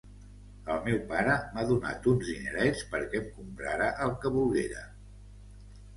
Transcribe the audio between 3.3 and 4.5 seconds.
comprara el que